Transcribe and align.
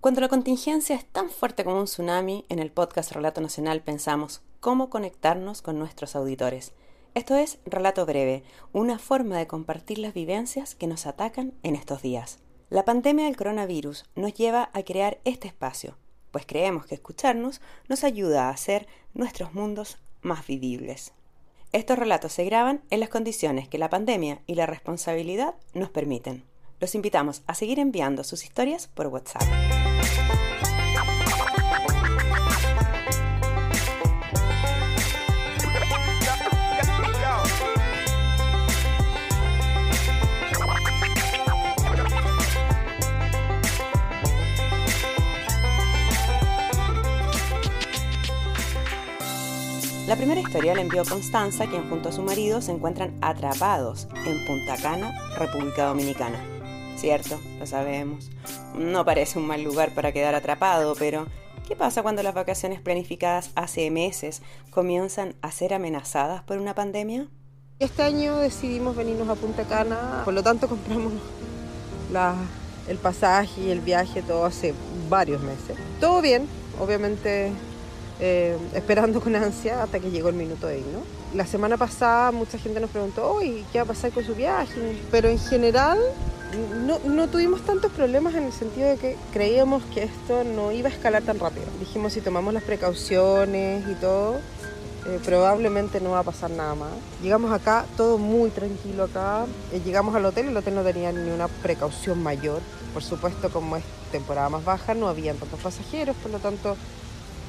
Cuando 0.00 0.20
la 0.20 0.28
contingencia 0.28 0.94
es 0.94 1.04
tan 1.04 1.28
fuerte 1.28 1.64
como 1.64 1.80
un 1.80 1.86
tsunami, 1.86 2.44
en 2.48 2.60
el 2.60 2.70
podcast 2.70 3.10
Relato 3.10 3.40
Nacional 3.40 3.82
pensamos 3.82 4.42
cómo 4.60 4.90
conectarnos 4.90 5.60
con 5.60 5.76
nuestros 5.76 6.14
auditores. 6.14 6.72
Esto 7.14 7.34
es 7.34 7.58
Relato 7.66 8.06
Breve, 8.06 8.44
una 8.72 9.00
forma 9.00 9.38
de 9.38 9.48
compartir 9.48 9.98
las 9.98 10.14
vivencias 10.14 10.76
que 10.76 10.86
nos 10.86 11.06
atacan 11.06 11.52
en 11.64 11.74
estos 11.74 12.00
días. 12.00 12.38
La 12.70 12.84
pandemia 12.84 13.24
del 13.24 13.36
coronavirus 13.36 14.04
nos 14.14 14.34
lleva 14.34 14.70
a 14.72 14.84
crear 14.84 15.18
este 15.24 15.48
espacio, 15.48 15.98
pues 16.30 16.46
creemos 16.46 16.86
que 16.86 16.94
escucharnos 16.94 17.60
nos 17.88 18.04
ayuda 18.04 18.46
a 18.46 18.50
hacer 18.50 18.86
nuestros 19.14 19.52
mundos 19.52 19.98
más 20.22 20.46
vivibles. 20.46 21.12
Estos 21.72 21.98
relatos 21.98 22.32
se 22.32 22.44
graban 22.44 22.84
en 22.90 23.00
las 23.00 23.08
condiciones 23.08 23.68
que 23.68 23.78
la 23.78 23.90
pandemia 23.90 24.42
y 24.46 24.54
la 24.54 24.66
responsabilidad 24.66 25.56
nos 25.74 25.90
permiten. 25.90 26.44
Los 26.80 26.94
invitamos 26.94 27.42
a 27.46 27.54
seguir 27.54 27.80
enviando 27.80 28.22
sus 28.22 28.44
historias 28.44 28.86
por 28.86 29.08
WhatsApp. 29.08 29.42
La 50.06 50.16
primera 50.16 50.40
historia 50.40 50.74
la 50.74 50.80
envió 50.80 51.04
Constanza, 51.04 51.66
quien 51.66 51.90
junto 51.90 52.08
a 52.08 52.12
su 52.12 52.22
marido 52.22 52.62
se 52.62 52.72
encuentran 52.72 53.14
atrapados 53.20 54.08
en 54.24 54.46
Punta 54.46 54.76
Cana, 54.80 55.12
República 55.36 55.84
Dominicana. 55.84 56.57
Cierto, 56.98 57.38
lo 57.60 57.66
sabemos. 57.66 58.28
No 58.74 59.04
parece 59.04 59.38
un 59.38 59.46
mal 59.46 59.62
lugar 59.62 59.94
para 59.94 60.10
quedar 60.10 60.34
atrapado, 60.34 60.96
pero 60.98 61.28
¿qué 61.68 61.76
pasa 61.76 62.02
cuando 62.02 62.24
las 62.24 62.34
vacaciones 62.34 62.80
planificadas 62.80 63.50
hace 63.54 63.88
meses 63.92 64.42
comienzan 64.70 65.36
a 65.40 65.52
ser 65.52 65.74
amenazadas 65.74 66.42
por 66.42 66.58
una 66.58 66.74
pandemia? 66.74 67.28
Este 67.78 68.02
año 68.02 68.38
decidimos 68.38 68.96
venirnos 68.96 69.28
a 69.28 69.36
Punta 69.36 69.62
Cana, 69.62 70.22
por 70.24 70.34
lo 70.34 70.42
tanto 70.42 70.68
compramos 70.68 71.12
el 72.88 72.96
pasaje 72.96 73.60
y 73.60 73.70
el 73.70 73.80
viaje 73.80 74.20
todo 74.22 74.44
hace 74.44 74.74
varios 75.08 75.40
meses. 75.42 75.76
Todo 76.00 76.20
bien, 76.20 76.48
obviamente 76.80 77.52
eh, 78.18 78.58
esperando 78.74 79.20
con 79.20 79.36
ansia 79.36 79.84
hasta 79.84 80.00
que 80.00 80.10
llegó 80.10 80.30
el 80.30 80.34
minuto 80.34 80.66
de 80.66 80.80
ir, 80.80 80.86
¿no? 80.86 81.02
La 81.32 81.46
semana 81.46 81.76
pasada 81.76 82.32
mucha 82.32 82.58
gente 82.58 82.80
nos 82.80 82.90
preguntó, 82.90 83.30
oye, 83.34 83.62
¿qué 83.70 83.78
va 83.78 83.84
a 83.84 83.86
pasar 83.86 84.10
con 84.10 84.24
su 84.24 84.34
viaje? 84.34 84.98
Pero 85.12 85.28
en 85.28 85.38
general 85.38 86.00
no, 86.86 86.98
no, 87.00 87.28
tuvimos 87.28 87.62
tantos 87.62 87.92
problemas 87.92 88.34
en 88.34 88.44
el 88.44 88.52
sentido 88.52 88.88
de 88.88 88.96
que 88.96 89.16
creíamos 89.32 89.82
que 89.94 90.04
esto 90.04 90.44
no 90.44 90.72
iba 90.72 90.88
a 90.88 90.92
escalar 90.92 91.22
tan 91.22 91.38
rápido. 91.38 91.66
Dijimos, 91.78 92.12
si 92.12 92.20
tomamos 92.20 92.54
las 92.54 92.62
precauciones 92.62 93.84
y 93.88 93.94
todo, 93.94 94.36
eh, 95.06 95.20
probablemente 95.24 96.00
no 96.00 96.10
va 96.10 96.20
a 96.20 96.22
pasar 96.22 96.50
nada 96.50 96.74
más. 96.74 96.90
Llegamos 97.22 97.52
acá, 97.52 97.86
todo 97.96 98.18
muy 98.18 98.50
tranquilo 98.50 99.04
acá. 99.04 99.46
Eh, 99.72 99.80
llegamos 99.84 100.14
al 100.14 100.24
hotel, 100.24 100.48
el 100.48 100.56
hotel 100.56 100.74
no 100.74 100.82
tenía 100.82 101.12
ni 101.12 101.30
una 101.30 101.48
precaución 101.48 102.22
mayor. 102.22 102.60
Por 102.92 103.02
supuesto, 103.02 103.50
como 103.50 103.76
es 103.76 103.84
temporada 104.10 104.48
más 104.48 104.64
baja, 104.64 104.94
no 104.94 105.08
habían 105.08 105.36
tantos 105.36 105.60
pasajeros, 105.60 106.16
por 106.16 106.30
lo 106.30 106.38
tanto, 106.38 106.76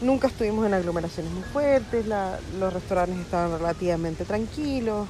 nunca 0.00 0.28
estuvimos 0.28 0.66
en 0.66 0.74
aglomeraciones 0.74 1.32
muy 1.32 1.42
fuertes, 1.42 2.06
los 2.06 2.72
restaurantes 2.72 3.18
estaban 3.18 3.58
relativamente 3.58 4.24
tranquilos. 4.24 5.08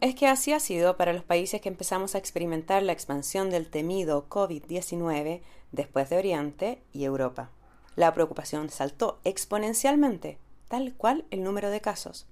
Es 0.00 0.14
que 0.14 0.26
así 0.26 0.52
ha 0.52 0.60
sido 0.60 0.96
para 0.96 1.12
los 1.12 1.24
países 1.24 1.60
que 1.60 1.68
empezamos 1.68 2.14
a 2.14 2.18
experimentar 2.18 2.82
la 2.82 2.92
expansión 2.92 3.50
del 3.50 3.68
temido 3.68 4.28
COVID-19 4.28 5.40
después 5.72 6.10
de 6.10 6.18
Oriente 6.18 6.82
y 6.92 7.04
Europa. 7.04 7.50
La 7.96 8.12
preocupación 8.12 8.70
saltó 8.70 9.20
exponencialmente, 9.24 10.38
tal 10.68 10.94
cual 10.94 11.24
el 11.30 11.42
número 11.42 11.70
de 11.70 11.80
casos. 11.80 12.26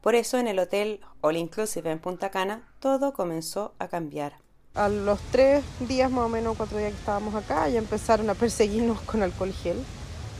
Por 0.00 0.16
eso 0.16 0.38
en 0.38 0.48
el 0.48 0.58
hotel 0.58 1.00
All 1.20 1.36
Inclusive 1.36 1.90
en 1.90 2.00
Punta 2.00 2.30
Cana 2.30 2.68
todo 2.80 3.12
comenzó 3.12 3.74
a 3.78 3.88
cambiar. 3.88 4.34
A 4.74 4.88
los 4.88 5.20
tres 5.30 5.62
días 5.80 6.10
más 6.10 6.24
o 6.24 6.28
menos, 6.28 6.56
cuatro 6.56 6.78
días 6.78 6.92
que 6.92 6.98
estábamos 6.98 7.34
acá, 7.34 7.68
ya 7.68 7.78
empezaron 7.78 8.30
a 8.30 8.34
perseguirnos 8.34 9.00
con 9.02 9.22
alcohol 9.22 9.52
gel. 9.52 9.76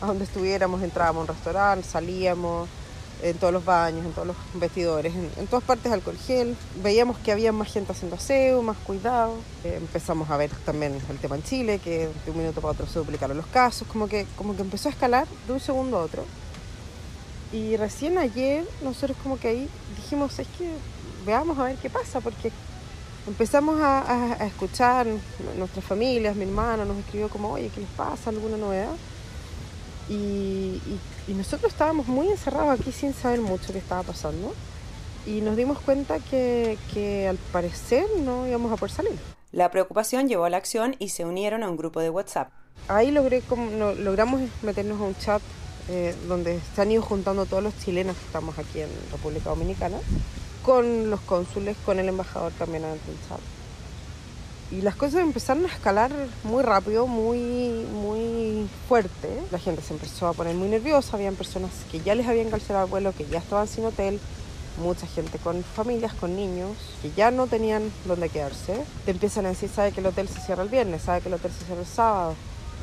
A 0.01 0.07
donde 0.07 0.25
estuviéramos, 0.25 0.83
entrábamos 0.83 1.21
a 1.21 1.33
un 1.33 1.37
restaurante, 1.37 1.87
salíamos, 1.87 2.69
en 3.23 3.39
todos 3.39 3.53
los 3.53 3.65
baños, 3.65 4.05
en 4.05 4.13
todos 4.13 4.27
los 4.27 4.37
vestidores, 4.55 5.15
en, 5.15 5.47
todas 5.47 5.65
partes 5.65 5.93
alcohol 5.93 6.17
gel. 6.17 6.57
Veíamos 6.83 7.19
que 7.19 7.33
había 7.33 7.53
más 7.53 7.73
gente 7.73 7.93
haciendo 7.93 8.17
aseo, 8.17 8.63
más 8.63 8.77
cuidado. 8.79 9.35
Eh, 9.65 9.77
empezamos 9.77 10.29
a 10.31 10.37
ver 10.37 10.51
también 10.65 11.01
el 11.09 11.19
tema 11.19 11.37
en 11.37 11.43
Chile, 11.43 11.79
que 11.79 12.09
de 12.25 12.31
un 12.31 12.39
minuto 12.39 12.61
para 12.61 12.73
otro 12.73 12.87
se 12.87 12.99
duplicaron 12.99 13.37
los 13.37 13.47
casos, 13.47 13.87
como 13.89 14.09
que, 14.09 14.27
como 14.37 14.57
que 14.57 14.63
empezó 14.63 14.89
a 14.89 14.93
escalar 14.93 15.27
de 15.47 15.53
un 15.53 15.61
segundo 15.61 15.99
a 15.99 16.03
otro. 16.03 16.25
Y 17.53 17.77
recién 17.77 18.19
ayer 18.19 18.67
nosotros 18.83 19.17
como 19.23 19.39
que 19.39 19.49
ahí 19.49 19.69
dijimos, 19.97 20.39
es 20.39 20.49
que 20.59 20.75
veamos 21.25 21.59
a 21.59 21.65
ver 21.65 21.77
qué 21.77 21.91
pasa, 21.91 22.21
porque 22.21 22.51
empezamos 23.27 23.81
a, 23.81 24.33
a 24.43 24.47
escuchar 24.47 25.07
nuestras 25.57 25.85
familias, 25.85 26.35
mi 26.35 26.45
hermano 26.45 26.85
nos 26.85 26.97
escribió 26.99 27.29
como, 27.29 27.53
oye, 27.53 27.71
¿qué 27.73 27.81
les 27.81 27.91
pasa? 27.91 28.31
¿Alguna 28.31 28.57
novedad? 28.57 28.95
Y, 30.09 30.81
nosotros 31.29 31.73
estábamos 31.73 32.09
muy 32.09 32.29
encerrados 32.29 32.79
aquí 32.79 32.93
sin 32.93 33.15
saber 33.15 33.41
mucho 33.41 33.73
qué 33.73 33.79
estaba 33.79 34.03
pasando. 34.03 34.55
Y 35.27 35.41
nos 35.41 35.57
dimos 35.57 35.79
cuenta 35.79 36.19
que, 36.19 37.27
al 37.29 37.39
parecer 37.53 38.07
no 38.21 38.47
íbamos 38.47 38.73
a 38.73 38.77
poder 38.77 38.95
salir. 38.95 39.19
La 39.53 39.71
preocupación 39.71 40.29
llevó 40.29 40.45
a 40.45 40.51
la 40.51 40.57
acción 40.57 40.97
y 40.99 41.11
se 41.11 41.25
unieron 41.25 41.63
a 41.63 41.69
un 41.69 41.77
grupo 41.77 42.01
de 42.01 42.11
WhatsApp. 42.11 42.51
Ahí 42.89 43.11
logré, 43.11 43.41
como, 43.43 43.93
logramos 43.93 44.41
meternos 44.63 45.01
a 45.01 45.05
un 45.05 45.15
chat 45.17 45.43
eh, 45.89 46.15
donde 46.27 46.61
se 46.75 46.83
han 46.83 46.91
ido 46.91 47.03
juntando 47.03 47.47
todos 47.47 47.63
los 47.63 47.79
chilenos 47.79 48.17
que 48.17 48.25
estamos 48.25 48.59
aquí 48.59 48.81
en 48.81 48.89
República 49.13 49.51
Dominicana, 49.51 49.99
con 50.65 51.11
los 51.11 51.21
cónsules, 51.21 51.77
con 51.85 51.99
el 51.99 52.09
embajador 52.09 52.53
también 52.53 52.85
en 52.85 52.91
el 52.93 52.99
chat 53.29 53.41
y 54.73 54.81
las 54.81 54.97
cosas 54.97 55.21
empezaron 55.21 55.65
a 55.67 55.69
escalar 55.69 56.11
muy 56.45 56.63
rápido, 56.63 57.07
muy, 57.07 57.39
muy 57.93 58.67
fuerte. 58.89 59.29
La 59.51 59.59
gente 59.59 59.83
se 59.83 59.93
empezó 59.93 60.27
a 60.27 60.33
poner 60.33 60.55
muy 60.55 60.69
nerviosa, 60.69 61.17
habían 61.17 61.35
personas 61.35 61.71
que 61.91 62.01
ya 62.01 62.15
les 62.15 62.27
habían 62.27 62.49
cancelado 62.49 62.87
el 62.87 62.91
vuelo, 62.91 63.13
que 63.13 63.27
ya 63.27 63.39
estaban 63.39 63.69
sin 63.69 63.85
hotel, 63.85 64.19
mucha 64.79 65.07
gente 65.07 65.39
con 65.39 65.63
familias, 65.63 66.15
con 66.15 66.35
niños, 66.35 66.71
que 67.03 67.13
ya 67.13 67.31
no 67.31 67.47
tenían 67.49 67.93
dónde 68.07 68.31
quedarse. 68.31 68.83
Te 69.05 69.11
empiezan 69.11 69.45
a 69.45 69.51
decir, 69.51 69.69
sabe 69.69 69.93
que 69.93 70.01
el 70.01 70.07
hotel 70.07 70.27
se 70.27 70.41
cierra 70.41 70.63
el 70.63 70.71
viernes, 70.71 71.03
sabe 71.03 71.21
que 71.21 71.29
el 71.29 71.35
hotel 71.35 71.53
se 71.53 71.67
cierra 71.67 71.83
el 71.83 71.87
sábado. 71.87 72.35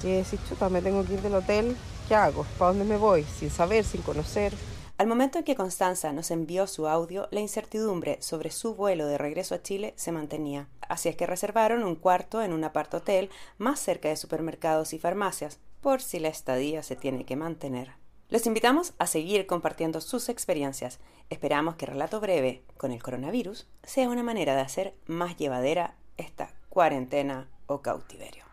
Y 0.03 0.11
decís, 0.11 0.39
chuta, 0.47 0.69
me 0.69 0.83
tengo 0.83 1.03
que 1.03 1.15
ir 1.15 1.21
del 1.21 1.33
hotel, 1.33 1.75
¿qué 2.07 2.13
hago? 2.13 2.45
¿Para 2.59 2.69
dónde 2.71 2.85
me 2.85 2.97
voy? 2.97 3.25
Sin 3.39 3.49
saber, 3.49 3.83
sin 3.83 4.03
conocer. 4.03 4.53
Al 4.99 5.07
momento 5.07 5.37
en 5.37 5.45
que 5.45 5.55
Constanza 5.55 6.11
nos 6.11 6.29
envió 6.29 6.67
su 6.67 6.85
audio, 6.85 7.29
la 7.31 7.39
incertidumbre 7.39 8.21
sobre 8.21 8.51
su 8.51 8.75
vuelo 8.75 9.07
de 9.07 9.17
regreso 9.17 9.55
a 9.55 9.61
Chile 9.61 9.93
se 9.95 10.11
mantenía. 10.11 10.67
Así 10.89 11.07
es 11.07 11.15
que 11.15 11.25
reservaron 11.25 11.85
un 11.85 11.95
cuarto 11.95 12.41
en 12.41 12.51
un 12.51 12.65
apart-hotel 12.65 13.29
más 13.57 13.79
cerca 13.79 14.09
de 14.09 14.17
supermercados 14.17 14.91
y 14.91 14.99
farmacias, 14.99 15.61
por 15.79 16.01
si 16.01 16.19
la 16.19 16.27
estadía 16.27 16.83
se 16.83 16.97
tiene 16.97 17.23
que 17.23 17.37
mantener. 17.37 17.93
Los 18.27 18.45
invitamos 18.45 18.93
a 18.99 19.07
seguir 19.07 19.47
compartiendo 19.47 20.01
sus 20.01 20.27
experiencias. 20.27 20.99
Esperamos 21.29 21.75
que 21.75 21.85
Relato 21.85 22.19
Breve 22.19 22.65
con 22.75 22.91
el 22.91 23.01
coronavirus 23.01 23.69
sea 23.83 24.09
una 24.09 24.21
manera 24.21 24.53
de 24.53 24.61
hacer 24.61 24.95
más 25.05 25.37
llevadera 25.37 25.95
esta 26.17 26.51
cuarentena 26.67 27.47
o 27.67 27.81
cautiverio. 27.81 28.48